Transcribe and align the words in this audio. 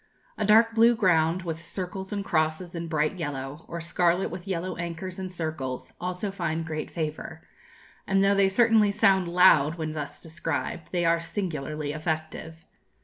A 0.35 0.47
dark 0.47 0.73
blue 0.73 0.95
ground 0.95 1.43
with 1.43 1.63
circles 1.63 2.11
and 2.11 2.25
crosses 2.25 2.73
in 2.73 2.87
bright 2.87 3.19
yellow, 3.19 3.65
or 3.67 3.79
scarlet 3.79 4.31
with 4.31 4.47
yellow 4.47 4.75
anchors 4.77 5.19
and 5.19 5.31
circles, 5.31 5.93
also 6.01 6.31
find 6.31 6.65
great 6.65 6.89
favour; 6.89 7.43
and 8.07 8.23
though 8.23 8.33
they 8.33 8.49
certainly 8.49 8.89
sound 8.89 9.27
'loud' 9.27 9.75
when 9.75 9.91
thus 9.91 10.19
described, 10.19 10.87
they 10.91 11.05
are 11.05 11.19
singularly 11.19 11.91
effective. 11.93 12.65